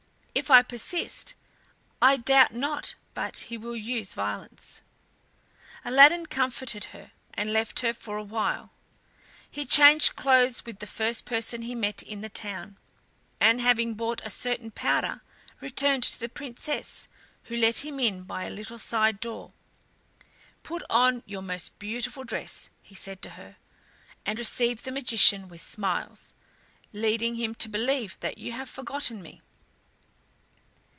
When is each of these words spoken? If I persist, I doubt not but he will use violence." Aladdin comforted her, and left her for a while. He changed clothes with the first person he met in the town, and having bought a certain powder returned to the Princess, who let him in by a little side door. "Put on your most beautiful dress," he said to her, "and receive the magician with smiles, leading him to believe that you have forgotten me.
If 0.33 0.49
I 0.49 0.61
persist, 0.61 1.33
I 2.01 2.15
doubt 2.15 2.53
not 2.53 2.95
but 3.13 3.37
he 3.39 3.57
will 3.57 3.75
use 3.75 4.13
violence." 4.13 4.81
Aladdin 5.83 6.25
comforted 6.25 6.85
her, 6.85 7.11
and 7.33 7.51
left 7.51 7.81
her 7.81 7.93
for 7.93 8.15
a 8.17 8.23
while. 8.23 8.71
He 9.51 9.65
changed 9.65 10.15
clothes 10.15 10.65
with 10.65 10.79
the 10.79 10.87
first 10.87 11.25
person 11.25 11.63
he 11.63 11.75
met 11.75 12.01
in 12.01 12.21
the 12.21 12.29
town, 12.29 12.77
and 13.41 13.59
having 13.59 13.93
bought 13.93 14.21
a 14.23 14.29
certain 14.29 14.71
powder 14.71 15.21
returned 15.59 16.03
to 16.03 16.19
the 16.19 16.29
Princess, 16.29 17.09
who 17.43 17.57
let 17.57 17.83
him 17.85 17.99
in 17.99 18.23
by 18.23 18.45
a 18.45 18.49
little 18.49 18.79
side 18.79 19.19
door. 19.19 19.51
"Put 20.63 20.81
on 20.89 21.23
your 21.25 21.41
most 21.43 21.77
beautiful 21.77 22.23
dress," 22.23 22.69
he 22.81 22.95
said 22.95 23.21
to 23.23 23.31
her, 23.31 23.57
"and 24.25 24.39
receive 24.39 24.83
the 24.83 24.91
magician 24.91 25.49
with 25.49 25.61
smiles, 25.61 26.33
leading 26.93 27.35
him 27.35 27.53
to 27.55 27.67
believe 27.67 28.17
that 28.21 28.37
you 28.37 28.53
have 28.53 28.69
forgotten 28.69 29.21
me. 29.21 29.41